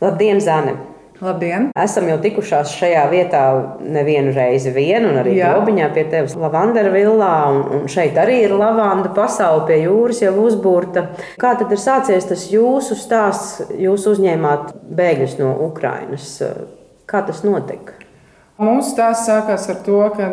[0.00, 0.76] Labdien, Zane!
[1.18, 1.72] Labdien!
[1.82, 3.40] Esam jau tikušās šajā vietā
[3.82, 8.54] nevienu reizi vien, un arī Grobiņā pie tevis lavandera villā, un, un šeit arī ir
[8.54, 11.08] lavanda pasaule pie jūras jau uzbūrta.
[11.42, 13.72] Kā tad ir sācies tas jūsu stāsts?
[13.74, 16.36] Jūs uzņēmāt bēgļus no Ukrainas.
[17.10, 17.98] Kā tas notika?
[18.58, 20.32] Mūsu stāsts sākās ar to, ka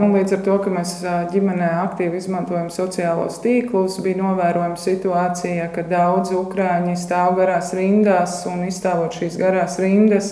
[0.00, 0.92] nu, līdz ar to, ka mēs
[1.34, 8.64] ģimenē aktīvi izmantojam sociālos tīklus, bija novērojama situācija, ka daudzi ukrāņi stāv garās rindās un
[8.70, 10.30] izstāvot šīs garās rindas,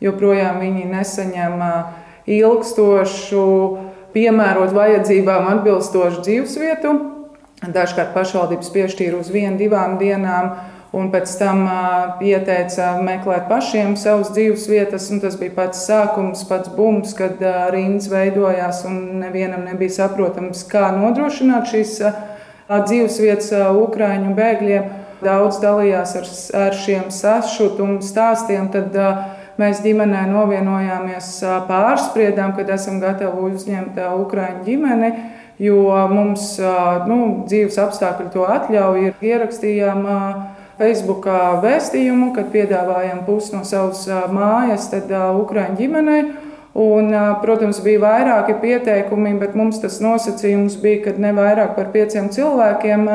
[0.00, 1.60] joprojām viņi nesaņem
[2.40, 3.44] ilgstošu,
[4.16, 6.96] piemērot vajadzībām atbilstošu dzīvesvietu.
[7.60, 10.54] Dažkārt pašvaldības piešķīra uz vienu, divām dienām
[10.96, 15.08] un pēc tam uh, ieteica meklēt pašiem savas dzīves vietas.
[15.22, 20.90] Tas bija pats sākums, pats bums, kad uh, rindas veidojās un nevienam nebija saprotams, kā
[20.96, 22.22] nodrošināt šīs uh,
[22.70, 24.96] dzīves vietas uh, Ukrāņu bēgļiem.
[25.20, 28.70] Daudz dalījās ar, ar šiem sašutumu stāstiem.
[28.72, 31.26] Tad, uh, Mēs ģimenē novienojāmies,
[31.68, 35.10] pārspriedām, kad esam gatavi uzņemt Ukrāņu ģimeni,
[35.60, 36.54] jo mums
[37.10, 37.18] nu,
[37.50, 39.10] dzīves apstākļi to atļauj.
[39.20, 40.06] Ierakstījām
[40.80, 46.22] Facebookā vēstījumu, kad piedāvājam pusi no savas mājas Ukrāņu ģimenei.
[46.80, 47.10] Un,
[47.42, 53.08] protams, bija vairāki pieteikumi, bet mums tas nosacījums bija, ka ne vairāk par pieciem cilvēkiem,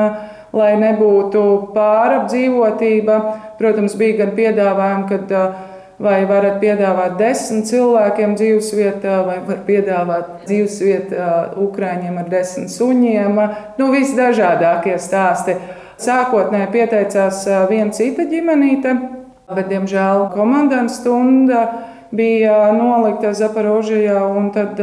[0.56, 3.16] lai nebūtu pārapdzīvotība.
[3.56, 5.32] Protams, bija gan piedāvājumi, kad
[5.96, 11.16] vai varat piedāvāt desmit cilvēkiem dzīvesvietā, vai var piedāvāt dzīvesvietu
[11.64, 13.40] Ukrāņiem ar desmit suņiem.
[13.80, 15.56] Nu, visdažādākie stāsti.
[15.96, 17.38] Sākotnēji pieteicās
[17.70, 18.92] viena cita ģimenīte,
[19.48, 21.62] bet, diemžēl, komandas stunda
[22.12, 24.20] bija nolikta Zaporožijā.
[24.52, 24.82] Tad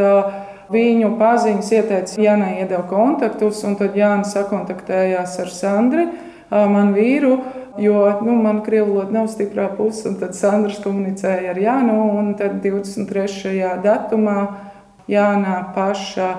[0.74, 6.08] viņu paziņas ieteica Jānai iedeva kontaktus, un tad Jānis sakontaktējās ar Sandri,
[6.50, 7.36] manu vīru.
[7.78, 12.02] Jo nu, man krievu valoda nav stiprā puse, un tad Sandrs komunicēja ar Jānu.
[12.42, 13.54] Tad 23.
[13.86, 14.40] datumā
[15.10, 16.32] Jānā paša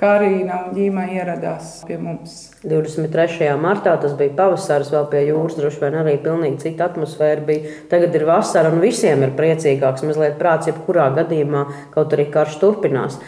[0.00, 2.36] Karina un Ģīma ieradās pie mums.
[2.64, 3.50] 23.
[3.60, 7.74] martā tas bija pavasaris, vēl pie jūras, droši vien arī pilnīgi cita atmosfēra bija.
[7.92, 13.20] Tagad ir vasara un visiem ir priecīgāks, mazliet prāts, jebkurā gadījumā, kaut arī karš turpinās.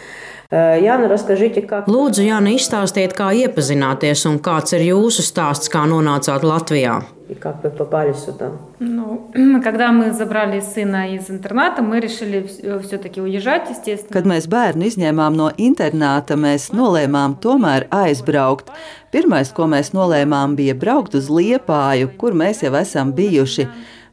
[0.53, 1.85] Jāna Raskažiķa, kā...
[1.93, 7.64] Lūdzu, Jāna, izstāstiet, kā iepazināties un kāds ir jūsu stāsts, kā nonācāt Latvijā и как
[7.64, 8.52] вы попали сюда?
[8.80, 9.30] Ну,
[9.64, 12.48] когда мы забрали сына из интерната, мы решили
[12.84, 14.14] все-таки уезжать, естественно.
[14.14, 18.72] Kad mēs bērnu izņēmām no internāta, mēs nolēmām tomēr aizbraukt.
[19.12, 23.68] Pirmais, ko mēs nolēmām, bija braukt uz Liepāju, kur mēs jau esam bijuši.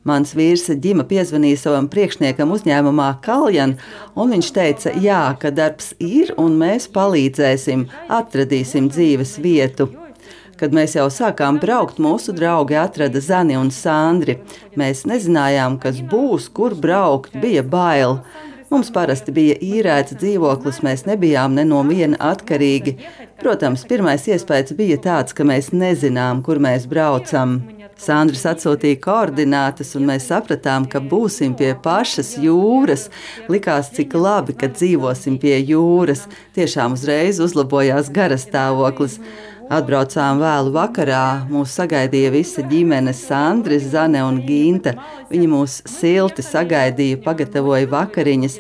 [0.05, 3.79] Mans vīrs Džima piezvanīja savam priekšniekam uzņēmumā Kaljan,
[4.19, 9.89] un viņš teica, jā, ka darbs ir un mēs palīdzēsim, atradīsim dzīves vietu.
[10.60, 14.36] Kad mēs jau sākām braukt, mūsu draugi atrada Zani un Sandri.
[14.76, 18.20] Mēs nezinājām, kas būs, kur braukt, bija bail.
[18.70, 22.98] Mums parasti bija īrēts dzīvoklis, mēs nebijām ne no viena atkarīgi.
[23.40, 27.62] Protams, pirmais iespējas bija tāds, ka mēs nezinām, kur mēs braucam.
[28.00, 33.10] Sandrs atsūtīja koordinātas, un mēs sapratām, ka būsim pie pašas jūras.
[33.52, 36.28] Likās, cik labi, ka dzīvosim pie jūras.
[36.56, 39.18] Tiešām uzreiz uzlabojās garastāvoklis.
[39.70, 41.46] Atbraucām vēlu vakarā.
[41.46, 44.96] Mūs sagaidīja visa ģimene, Sandris, Zane un Ginta.
[45.30, 48.56] Viņi mūs silti sagaidīja, pagatavoja vakariņas.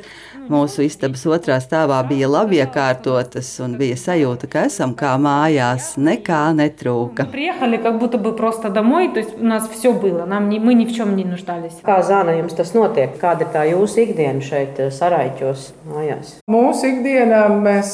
[0.49, 6.39] Mūsu istabas otrā stāvā bija labi iekārtotas un bija sajūta, ka esam kā mājās, nekā
[6.57, 7.27] netrūka.
[11.85, 13.13] Kā Zana jums tas notiek?
[13.21, 16.33] Kāda ir tā jūsu ikdiena šeit, eh, Saraiķos, mājās?
[16.49, 17.93] Mūsu ikdienā mēs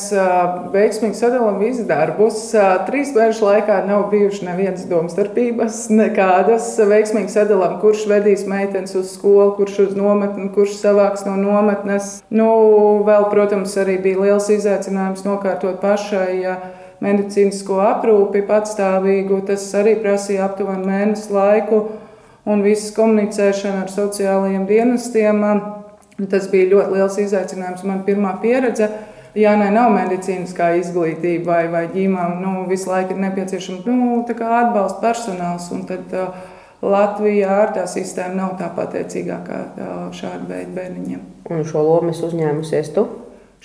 [0.71, 2.39] veiksmīgi sadalām visus darbus.
[2.87, 6.71] Trīs mēnešu laikā nav bijušas nevienas domstarpības, nekādas.
[6.79, 12.21] Veiksmīgi sadalām, kurš vedīs meitenes uz skolu, kurš uz nometni, kurš savāks no nometnes.
[12.29, 12.55] Nu, Nu,
[13.05, 16.57] vēl, protams, arī bija liels izaicinājums nokārtot pašai ja
[17.03, 19.41] medicīnisko aprūpi patstāvīgu.
[19.49, 21.81] Tas arī prasīja aptuveni mēnesi laiku
[22.45, 25.43] un visas komunicēšana ar sociālajiem dienestiem.
[26.31, 27.85] Tas bija ļoti liels izaicinājums.
[27.87, 28.91] Man pirmā pieredze.
[29.35, 32.37] Jānai nav medicīniskā izglītība vai, vai ģimām.
[32.39, 35.67] Nu, visu laiku ir nepieciešams nu, atbalsta personāls.
[35.89, 36.53] Tad, uh,
[36.91, 39.61] Latvijā ar tā sistēma nav tā pateicīgā kā
[40.15, 41.23] šāda veida bērniņiem.
[41.51, 43.07] Un šo lomu es uzņēmusies tu?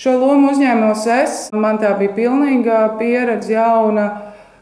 [0.01, 1.39] Šo lomu uzņēmos es.
[1.53, 4.09] Man tā bija pilnīga pieredze, jauna.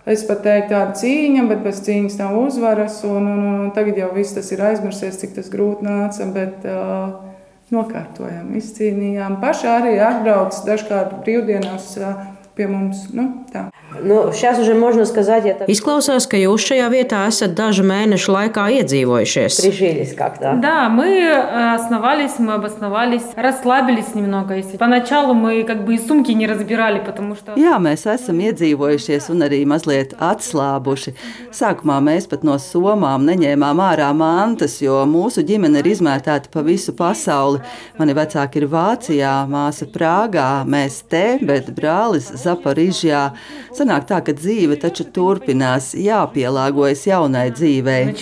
[0.08, 3.02] Es pat teiktu, tāda cīņa, bet bez cīņas nav uzvaras.
[3.06, 6.26] Un, un, un tagad jau viss tas ir aizmirsies, cik tas grūti nāca.
[6.34, 7.28] Bet, uh,
[7.68, 9.34] Nokārtojām, izcīnījām.
[9.42, 11.90] Pašā arī atbrauc dažkārt brīvdienās.
[12.56, 13.04] Pie mums.
[13.14, 13.66] Nu, tā.
[14.01, 18.63] Ну, сейчас уже можно сказать, это Izklausās, ka jūs šajā vietā esat dažu mēnešu laikā
[18.81, 19.61] iedzīvojušies.
[19.61, 20.57] прижились как-то.
[20.59, 24.55] Да, мы э, основались, мы обосновались, расслабились немного.
[24.55, 29.29] Если поначалу мы как бы и сумки не разбирали, потому что Jā, mēs esam iedzīvojušies
[29.29, 31.13] un arī mazliet atslābuši.
[31.51, 36.93] Sākumā mēs pat no somām neņēmām ārā mantas, jo mūsu ģimene ir izmētāta pa visu
[36.97, 37.61] pasauli.
[37.99, 43.29] Mani vecāki ir Vācijā, māsa Prāgā, mēs te, bet brālis Zaporižjā.
[43.88, 48.12] sanāk tā, ka dzīve taču turpinās, jāpielāgojas jaunai dzīvei.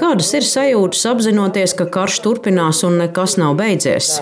[0.00, 4.12] Kādas ir sajūtas apzinoties, ka karš turpinās un nekas nav beidzies?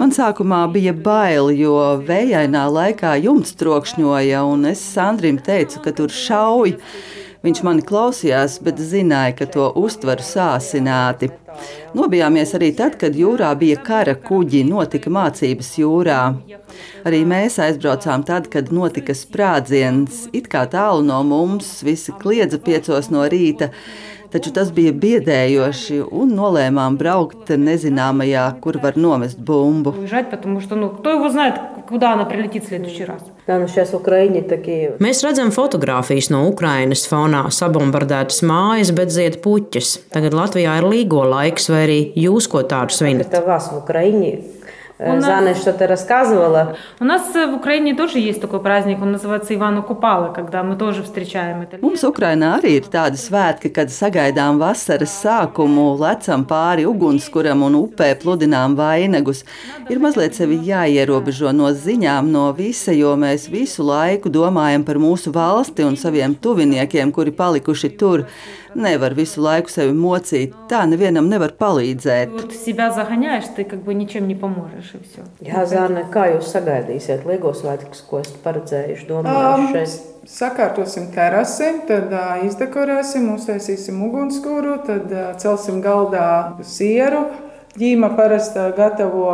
[0.00, 1.76] Man sākumā bija bail, jo
[2.08, 6.78] vējainā laikā jumts trokšņoja, un es Sandrim teicu, ka tur šauj.
[7.38, 11.28] Viņš mani klausījās, bet zināja, ka to uztveru sāsināti.
[11.94, 16.18] Nobijāmies arī tad, kad jūrā bija kara kuģi, notika mācības jūrā.
[17.06, 20.26] Arī mēs aizbraucām tad, kad notika sprādziens.
[20.34, 23.70] It kā tālu no mums, visi kliedza piecos no rīta
[24.32, 29.94] taču tas bija biedējoši un nolēmām braukt nezināmajā, kur var nomest bumbu.
[35.04, 39.94] Mēs redzam fotogrāfijas no Ukrainas fonā, sabombardētas mājas, bet ziet puķis.
[40.12, 43.32] Tagad Latvijā ir līgo laiks, vai arī jūs ko tādu svinat?
[44.99, 45.13] Это вас в Украине.
[45.13, 46.75] Э, У нас- Зана что-то рассказывала.
[46.99, 50.75] У нас э, в Украине тоже есть такой праздник, он называется Ивана Купала, когда мы
[50.75, 51.77] тоже встречаем это.
[51.81, 58.15] Mums Ukrainā arī ir tādi svētki, kad sagaidām vasaras sākumu, lecam pāri ugunskuram un upē
[58.21, 59.43] pludinām vainagus.
[59.89, 65.33] Ir mazliet sevi jāierobežo no ziņām, no visa, jo mēs visu laiku domājam par mūsu
[65.33, 68.25] valsti un saviem tuviniekiem, kuri palikuši tur.
[68.78, 70.52] Nevar visu laiku sevi mocīt.
[70.70, 72.36] Tā nevienam nevar palīdzēt.
[75.42, 79.96] Jā, Zāne, kā jūs sagaidīsiet Ligos svētkus, ko esat paredzējuši domājuši šeit?
[79.98, 86.28] Um, sakārtosim terasi, tad uh, izdekorēsim, uztaisīsim ugunskura, tad uh, celsim galdā
[86.62, 87.26] sieru.
[87.78, 89.26] Ģīma parasti gatavo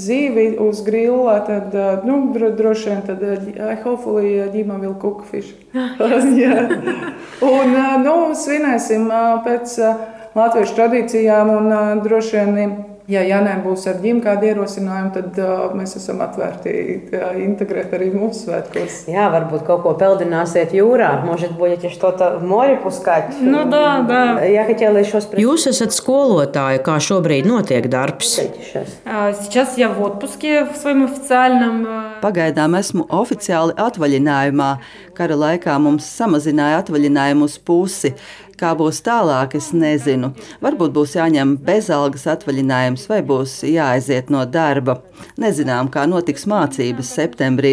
[0.00, 4.94] zīvi uz grila, tad uh, nu, dro, droši vien tad, uh, hopefully, uh, ģīma vēl
[5.00, 5.56] kukfišu.
[7.44, 10.02] Un uh, nu, svinēsim uh, pēc uh,
[10.38, 12.74] latviešu tradīcijām un droši vien
[13.09, 16.73] Ja Janē būs ar ģimeni kādi ierosinājumi, tad uh, mēs esam atvērti
[17.17, 18.99] uh, integrēt arī mūsu svētkos.
[19.09, 21.23] Jā, varbūt kaut ko peldināsiet jūrā.
[21.25, 23.33] Может, будете что-то в море пускать?
[23.41, 24.43] Ну да, да.
[24.45, 25.41] Я хотела еще спросить.
[25.41, 28.35] Jūs esat skolotāja, kā šobrīd notiek darbs.
[28.37, 28.93] Сейчас.
[29.05, 31.87] А, Сейчас я в отпуске в своем официальном.
[31.87, 34.69] э, Pagaidām esmu oficiāli atvaļinājumā.
[35.17, 38.13] Kara laikā mums samazināja atvaļinājumu uz pusi.
[38.58, 40.30] Kā būs tālāk, es nezinu.
[40.62, 45.00] Varbūt būs jāņem bezalgas atvaļinājums vai būs jāaiziet no darba.
[45.40, 47.72] Nezinām, kā notiks mācības septembrī.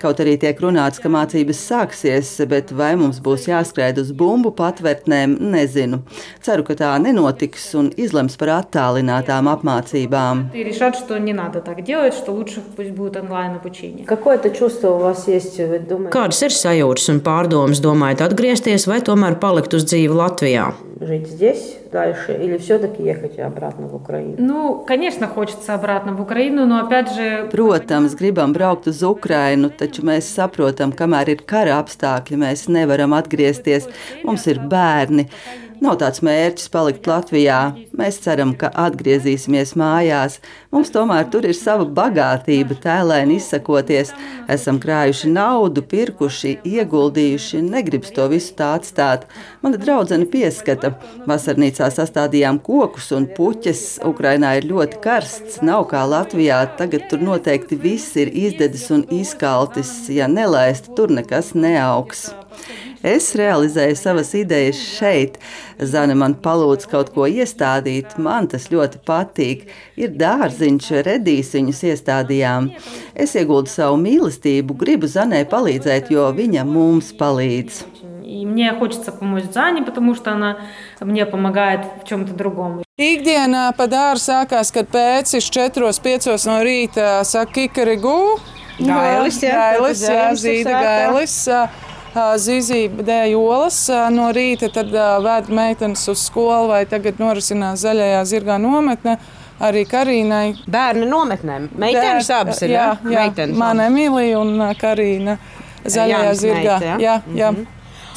[0.00, 5.36] Kaut arī tiek runāts, ka mācības sāksies, bet vai mums būs jāskrien uz bumbu patvērtnēm,
[5.54, 6.02] nezinu.
[6.44, 10.46] Ceru, ka tā nenotiks un izlems par attālinātām apmācībām.
[16.14, 20.19] Kādas ir sajūtas un pārdomas, domājot atgriezties vai tomēr palikt uz dzīvi?
[20.20, 20.74] Latvijā?
[21.00, 24.35] жить здесь дальше или все-таки ехать обратно в Украину?
[24.37, 30.05] Ну, конечно, хочется обратно в Украину, но опять же, Protams, gribam braukt uz Ukrajinu, taču
[30.05, 33.87] mēs saprotam, kamēr ir kara apstākļi, mēs nevaram atgriezties.
[34.23, 35.29] Mums ir bērni.
[35.83, 37.59] Nav tāds mērķis palikt Latvijā.
[37.99, 40.37] Mēs ceram, ka atgriezīsimies mājās.
[40.71, 44.13] Mums tomēr tur ir sava bagātība, tēlēni izsakoties.
[44.51, 47.61] Esam krājuši naudu, pirkuši, ieguldījuši.
[47.67, 49.27] Negribas to visu tā atstāt.
[49.65, 50.93] Mana draudzene pieskata.
[51.79, 54.01] Vasarnīcā sastādījām kokus un puķes.
[54.03, 56.57] Ukrainā ir ļoti karsts, nav kā Latvijā.
[56.75, 60.09] Tagad tur noteikti viss ir izdedzis un izkaltis.
[60.11, 62.25] Ja nelaist, tur nekas neaugs.
[62.99, 65.39] Es realizēju savas idejas šeit.
[65.79, 69.69] Zana man palūdz kaut ko iestādīt, man tas ļoti patīk.
[69.95, 72.73] Ir dārziņš, redīs viņus iestādījām.
[73.15, 77.85] Es ieguldu savu mīlestību, gribu Zanai palīdzēt, jo viņa mums palīdz.
[78.25, 80.57] и мне хочется помочь Зане, потому что она
[81.01, 82.81] мне помогает в чем-то другом.
[82.97, 88.39] Ikdienā pa dārzu sākās, kad pēcis 4-5 no rīta saka kikarigū.
[88.79, 90.83] Gailis, jā, gailis, tātad jā, zēmas ir zīda sētā.
[90.85, 91.35] gailis.
[92.15, 93.79] Zīzība dēļ olas
[94.15, 99.17] no rīta, tad vēd meitenes uz skolu vai tagad norisinās zaļajā zirgā nometne.
[99.59, 100.55] Arī Karīnai.
[100.67, 101.69] Bērni nometnēm.
[101.79, 102.69] Meitenes Dēr- abas ir.
[102.75, 103.91] Jā, jā Meitenes man abas.
[103.91, 105.37] Emīlija un ā, Karīna
[105.83, 106.79] zaļajā Jānis zirgā.
[106.79, 106.97] meita, ja?
[106.99, 107.51] Jā, jā.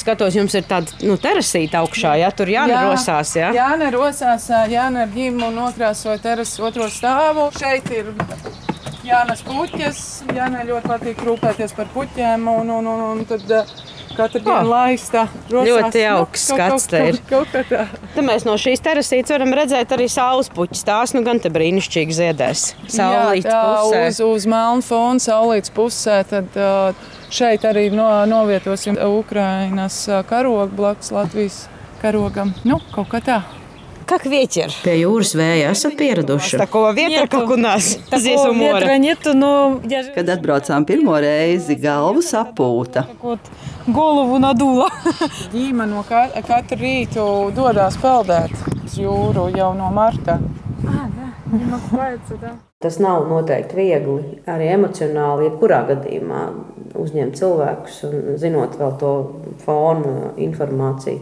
[0.03, 3.33] skatos, jums ir tāda nu, terasīta augšā, ja tur jānerosās.
[3.39, 3.51] Ja?
[3.55, 7.49] Jā, nerosās, Jāna ar ģimu nokrāsoja terases otro stāvu.
[7.57, 8.11] Šeit ir
[9.03, 10.03] Jānas puķis.
[10.35, 12.47] Jāna ļoti patīk rūpēties par puķiem.
[12.47, 13.49] Un, un, un, un tad,
[14.13, 15.23] Katru dienu laista.
[15.49, 17.17] Rosās, ļoti jauks nu, skats ir.
[17.29, 20.85] Kaut, kaut, kaut Tad mēs no šīs terasītes varam redzēt arī saules puķis.
[20.87, 22.67] Tās nu gan te brīnišķīgi ziedēs.
[22.93, 24.03] Saulītes pusē.
[24.11, 26.21] Uz, uz melnu fonu saulītes pusē.
[26.29, 26.61] Tad,
[27.33, 31.63] šeit arī no, novietosim Ukrainas karogu blakus Latvijas
[32.03, 32.53] karogam.
[32.67, 33.41] Nu, kaut kā tā.
[34.08, 34.72] Как ветер.
[34.84, 36.56] Pie jūras vēja esat pieraduši.
[36.56, 37.98] Такого ветра, как у нас.
[38.10, 38.96] Здесь у моря.
[38.96, 39.82] Нету, но...
[39.84, 43.04] Kad atbraucām pirmo reizi, galva sapūta.
[43.86, 44.88] Голову надула.
[45.52, 48.56] Ģīma no ka katru rītu dodas peldēt
[48.86, 50.38] uz jūru jau no marta.
[50.88, 52.54] Ah, да.
[52.80, 56.42] Tas nav noteikti viegli, arī emocionāli, jebkurā gadījumā
[56.96, 59.12] uzņemt cilvēkus un zinot vēl to
[59.64, 61.20] fonu informāciju.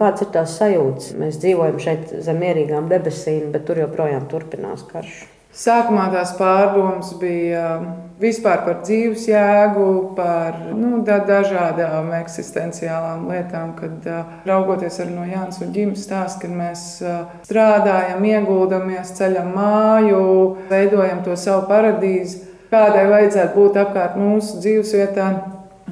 [0.00, 1.10] Kādas ir tās sajūtas?
[1.20, 5.26] Mēs dzīvojam šeit zem mierīgām debesīm, bet tur joprojām turpinās karš.
[5.50, 7.88] Sākumā tās pārdomas bija um,
[8.22, 15.26] vispār par dzīves jēgu, par nu, da, dažādām eksistenciālām lietām, kad uh, raugoties arī no
[15.26, 20.22] Jānis un Ģimes stāsta, kad mēs uh, strādājam, ieguldamies, ceļam māju,
[20.70, 25.28] veidojam to savu paradīzi, kādai vajadzētu būt apkārt mūsu dzīvesvietā,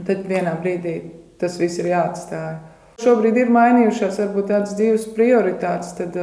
[0.06, 1.00] tad vienā brīdī
[1.42, 2.77] tas viss ir jāatstāj.
[2.98, 6.16] Šobrīd ir mainījušās varbūt tādas dzīves prioritātes, tad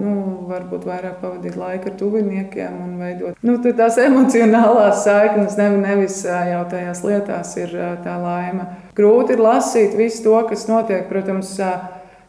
[0.00, 0.12] nu,
[0.48, 7.04] varbūt vairāk pavadīt laiku ar tuviniekiem un veidot nu, tās emocionālās saiknes, nevis jau tajās
[7.04, 8.70] lietās ir tā laime.
[8.96, 11.58] Grūti ir lasīt visu to, kas notiek, protams.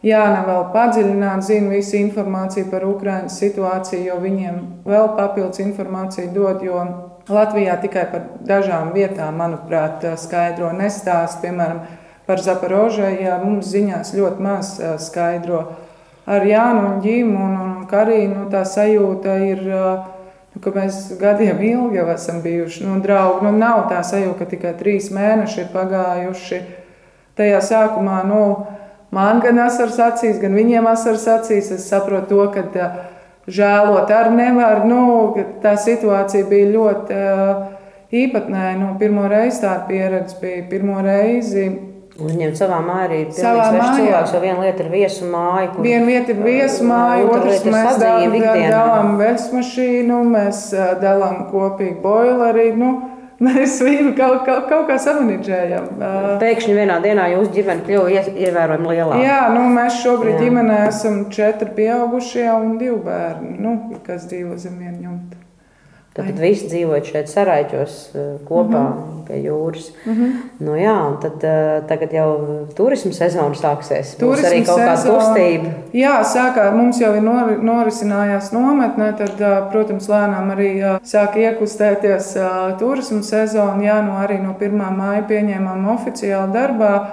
[0.04, 6.66] Jāna vēl padziļināt, zina visu informāciju par Ukraiņas situāciju, jo viņiem vēl papildus informāciju dod,
[7.32, 11.86] Latvijā tikai par dažām vietām, manuprāt, skaidro nestāst, piemēram,
[12.24, 15.64] Par Zaporožai mums ziņās ļoti maz skaidro.
[16.24, 22.00] Ar Jānu un Ģīmu un, un Karīnu tā sajūta ir, nu, ka mēs gadiem ilgi
[22.00, 23.44] jau esam bijuši nu, draugi.
[23.44, 26.62] Nu, nav tā sajūta, ka tikai trīs mēneši ir pagājuši.
[27.36, 28.42] Tajā sākumā nu,
[29.12, 31.74] man gan asars acīs, gan viņiem asars acīs.
[31.76, 32.88] Es saprotu to, ka
[33.52, 34.86] žēlot arī nevar.
[34.88, 37.24] Nu, tā situācija bija ļoti
[38.16, 38.78] īpatnēja.
[38.80, 43.88] Nu, pirmo reizi tā pieredze bija pirmo reizi Uzņemt savā mājā arī savā mājā.
[43.98, 45.72] cilvēks, jo viena lieta ir viesu māja.
[45.74, 50.62] Kur, viena lieta ir viesu māja, otrs mēs dalām veļas mašīnu, mēs
[51.02, 52.70] dalām kopīgi boileri.
[52.78, 52.94] Nu,
[53.44, 55.90] Mēs viņu kaut, kaut, kaut kā samanģējam.
[56.42, 59.22] Pēkšņi vienā dienā jūsu ģimene kļuva ievērojami lielāka.
[59.26, 60.42] Jā, nu, mēs šobrīd Jā.
[60.46, 65.43] ģimenē esam četri pieaugušie un divi bērni, nu, kas dzīvo zem viena jumta.
[66.14, 69.22] Tad visi dzīvojot šeit saraiķos eh, kopā mm -hmm.
[69.28, 69.86] pie jūras.
[70.06, 70.34] Mm -hmm.
[70.60, 72.28] nu, jā, tad, eh, tagad jau
[72.76, 74.12] turisma sezona sāksies.
[74.20, 75.72] Turisma arī kaut kāda kustība.
[75.94, 82.38] Jā, sākā, mums jau ir nor, norisinājās nometne, tad, eh, protams, lēnām arī sāk iekustēties
[82.80, 83.84] turisma sezona.
[83.84, 84.98] Jā, no arī no 1.
[84.98, 87.08] māja pieņēmām oficiāli darbā.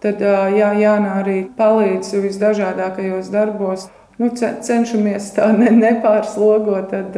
[0.00, 3.88] Tad jā, Jāna arī palīdz visdažādākajos darbos.
[4.18, 4.30] Nu,
[4.62, 6.90] cenšamies tā ne, nepārslogot.
[6.90, 7.16] Tad,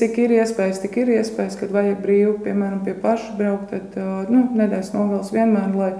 [0.00, 3.72] Cik ir iespējas, tik ir iespējas, kad vajag brīvi, piemēram, pie paša braukt.
[3.72, 5.92] Tad nu, nedēļas nogals vienmēr, lai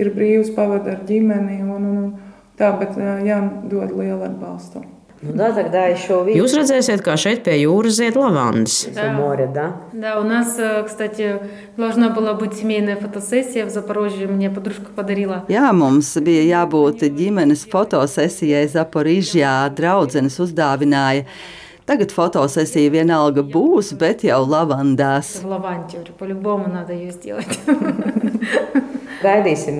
[0.00, 1.60] ir brīvs pavadīt ar ģimeni.
[1.66, 4.86] Un, un, un tā, bet jādod lielu atbalstu.
[5.26, 6.42] Ну да, тогда еще видно.
[6.42, 8.84] Jūs redzēsiet, kā šeit pie jūras zied lavandas.
[8.92, 9.12] Да.
[9.12, 9.80] Море, да?
[9.92, 11.40] Да, у нас, кстати,
[11.78, 14.26] должна была быть семейная фотосессия в Запорожье.
[14.26, 15.44] Мне подружка подарила.
[15.48, 19.70] Jā, mums bija jābūt ģimenes fotosesijai Zaporižjā.
[19.72, 21.24] Draudzenes uzdāvināja.
[21.89, 25.31] Tagad fotosesija vienalga būs, bet jau lavandās.
[29.23, 29.79] Gaidīsim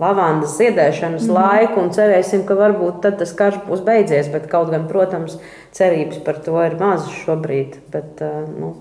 [0.00, 1.34] lavandas ziedēšanas mm.
[1.36, 4.32] laiku un cerēsim, ka varbūt tad tas karš būs beidzies.
[4.32, 5.36] Bet, kaut gan, protams,
[5.76, 7.76] cerības par to ir mazas šobrīd.
[7.92, 8.24] Bet,
[8.56, 8.72] nu,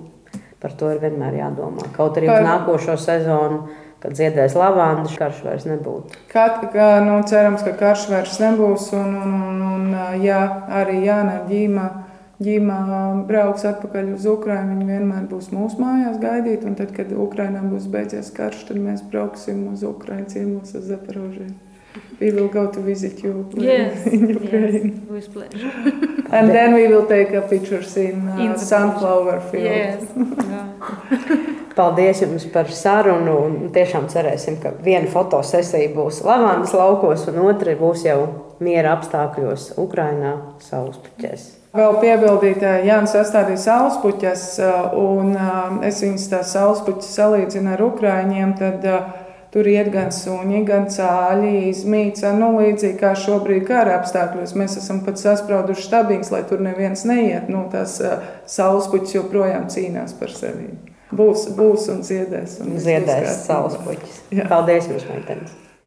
[0.63, 1.91] par to ir vienmēr jādomā.
[2.00, 2.39] Kaut arī par...
[2.39, 3.65] uz nākošo sezonu
[4.00, 6.15] kad dziedēs lavandu, karš vairs nebūtu.
[6.31, 8.93] Kad, ka, nu, cerams, ka karš vairs nebūs.
[8.95, 10.39] Un, un, un, un jā,
[10.79, 11.89] arī Jāna Ģīma
[12.43, 12.79] ģimā
[13.27, 16.63] brauks atpakaļ uz Ukrajinu, viņi vienmēr būs mūsu mājās gaidīt.
[16.67, 21.51] Un tad, kad Ukrajinā būs beidzies karš, tad mēs brauksim uz Ukrajinu ciemos uz Zaporožiju.
[22.19, 25.01] We will go to visit you yes, in Ukraine.
[25.10, 25.72] Yes, with pleasure.
[26.31, 29.63] and then we will take a pictures in, uh, in sunflower field.
[29.63, 30.03] Yes.
[31.75, 33.69] Paldies jums par sarunu.
[33.74, 38.19] Tiešām cerēsim, ka viena fotosesija būs lavandas laukos, un otra būs jau
[38.60, 40.36] miera apstākļos Ukrajinā,
[40.67, 41.59] saulespuķēs.
[41.69, 44.45] Vēl piebildīt, Jānis sastādīja saulespuķas,
[44.97, 45.35] un
[45.85, 48.55] es viņas tās saulespuķas salīdzinu ar ukrāņiem.
[48.57, 48.88] Tad
[49.49, 52.35] Tur iet gan suņi, gan cāļi, izmīca.
[52.38, 57.47] Nu, līdzīgi kā šobrīd kara apstākļos, mēs esam pat sasprauduši stabiņus, lai tur neviens neiet.
[57.49, 57.95] Nu, tās
[58.53, 60.69] saulespuķis joprojām cīnās par sevi.
[61.09, 62.59] Būs, būs un ziedēs.
[62.61, 64.21] Un ziedēs saulespuķis.
[64.53, 65.57] Paldies jums, meitenes!